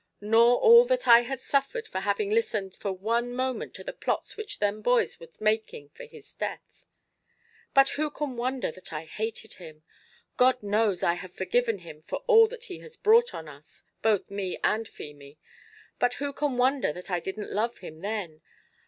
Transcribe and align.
nor 0.19 0.57
all 0.59 0.83
that 0.83 1.07
I 1.07 1.19
had 1.19 1.39
suffered 1.39 1.85
for 1.85 1.99
having 1.99 2.31
listened 2.31 2.73
for 2.75 2.91
one 2.91 3.31
moment 3.35 3.75
to 3.75 3.83
the 3.83 3.93
plots 3.93 4.35
which 4.35 4.57
them 4.57 4.81
boys 4.81 5.19
were 5.19 5.27
making 5.39 5.89
for 5.89 6.05
his 6.05 6.33
death. 6.33 6.83
But 7.75 7.89
who 7.89 8.09
can 8.09 8.35
wonder 8.35 8.71
that 8.71 8.91
I 8.91 9.05
hated 9.05 9.53
him! 9.61 9.83
God 10.37 10.63
knows 10.63 11.03
I 11.03 11.13
have 11.13 11.35
forgiven 11.35 11.77
him 11.77 12.01
for 12.01 12.23
all 12.25 12.47
that 12.47 12.63
he 12.63 12.79
has 12.79 12.97
brought 12.97 13.35
on 13.35 13.47
us 13.47 13.83
both 14.01 14.31
me 14.31 14.57
and 14.63 14.87
Feemy; 14.87 15.37
but 15.99 16.15
who 16.15 16.33
can 16.33 16.57
wonder 16.57 16.91
that 16.91 17.11
I 17.11 17.19
didn't 17.19 17.53
love 17.53 17.77
him 17.77 17.99
then? 17.99 18.41